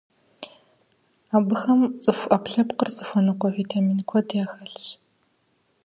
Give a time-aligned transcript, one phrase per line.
[1.35, 4.85] Абыхэм цӀыху Ӏэпкълъэпкъыр зыхуэныкъуэ витамин куэд яхэлъщ.